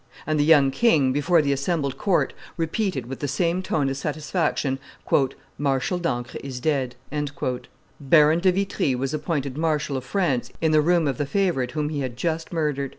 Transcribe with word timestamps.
And 0.25 0.39
the 0.39 0.43
young 0.43 0.71
king, 0.71 1.11
before 1.13 1.43
the 1.43 1.53
assembled 1.53 1.95
court, 1.95 2.33
repeated 2.57 3.05
with 3.05 3.19
the 3.19 3.27
same 3.27 3.61
tone 3.61 3.87
of 3.87 3.95
satisfaction, 3.95 4.79
"Marshal 5.59 5.99
d'Ancre 5.99 6.39
is 6.43 6.59
dead." 6.59 6.95
Baron 7.99 8.39
de 8.39 8.51
Vitry 8.51 8.95
was 8.95 9.13
appointed 9.13 9.59
Marshal 9.59 9.97
of 9.97 10.03
France 10.03 10.49
in 10.59 10.71
the 10.71 10.81
room 10.81 11.07
of 11.07 11.19
the 11.19 11.27
favorite 11.27 11.73
whom 11.73 11.89
he 11.89 11.99
had 11.99 12.17
just 12.17 12.51
murdered. 12.51 12.89